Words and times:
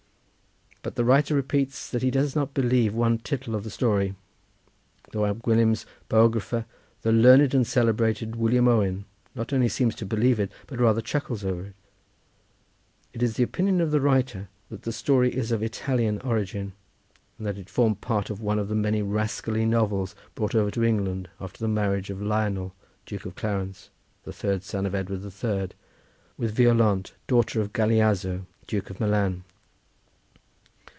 But 0.83 0.95
the 0.95 1.05
writer 1.05 1.35
repeats 1.35 1.87
that 1.91 2.01
he 2.01 2.09
does 2.09 2.35
not 2.35 2.55
believe 2.55 2.95
one 2.95 3.19
tittle 3.19 3.53
of 3.53 3.63
the 3.63 3.69
story, 3.69 4.15
though 5.11 5.27
Ab 5.27 5.43
Gwilym's 5.43 5.85
biographer, 6.09 6.65
the 7.03 7.11
learned 7.11 7.53
and 7.53 7.67
celebrated 7.67 8.35
William 8.35 8.67
Owen, 8.67 9.05
not 9.35 9.53
only 9.53 9.69
seems 9.69 9.93
to 9.93 10.07
believe 10.07 10.39
it, 10.39 10.51
but 10.65 10.79
rather 10.79 10.99
chuckles 10.99 11.45
over 11.45 11.65
it. 11.65 11.75
It 13.13 13.21
is 13.21 13.35
the 13.35 13.43
opinion 13.43 13.79
of 13.79 13.91
the 13.91 14.01
writer 14.01 14.49
that 14.71 14.81
the 14.81 14.91
story 14.91 15.31
is 15.35 15.51
of 15.51 15.61
Italian 15.61 16.19
origin, 16.21 16.73
and 17.37 17.45
that 17.45 17.59
it 17.59 17.69
formed 17.69 18.01
part 18.01 18.31
of 18.31 18.41
one 18.41 18.57
of 18.57 18.67
the 18.67 18.73
many 18.73 19.03
rascally 19.03 19.67
novels 19.67 20.15
brought 20.33 20.55
over 20.55 20.71
to 20.71 20.83
England 20.83 21.29
after 21.39 21.59
the 21.59 21.67
marriage 21.67 22.09
of 22.09 22.23
Lionel 22.23 22.73
Duke 23.05 23.25
of 23.27 23.35
Clarence, 23.35 23.91
the 24.23 24.33
third 24.33 24.63
son 24.63 24.87
of 24.87 24.95
Edward 24.95 25.21
the 25.21 25.29
Third, 25.29 25.75
with 26.39 26.55
Violante, 26.57 27.13
daughter 27.27 27.61
of 27.61 27.71
Galeazzo, 27.71 28.47
Duke 28.65 28.89
of 28.89 28.99
Milan. 28.99 29.43